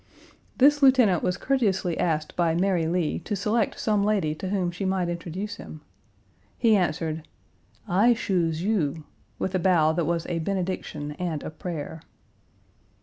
This 0.57 0.81
lieutenant 0.81 1.21
was 1.21 1.37
courteously 1.37 1.95
asked 1.99 2.35
by 2.35 2.55
Mary 2.55 2.87
Lee 2.87 3.19
to 3.19 3.35
select 3.35 3.79
some 3.79 4.03
lady 4.03 4.33
to 4.33 4.49
whom 4.49 4.71
she 4.71 4.83
might 4.83 5.09
introduce 5.09 5.57
him. 5.57 5.81
He 6.57 6.75
answered: 6.75 7.27
"I 7.87 8.15
shuse 8.15 8.63
you," 8.63 9.03
with 9.37 9.53
a 9.53 9.59
bow 9.59 9.91
that 9.93 10.05
was 10.05 10.25
a 10.25 10.39
benediction 10.39 11.11
and 11.19 11.43
a 11.43 11.51
prayer. 11.51 12.01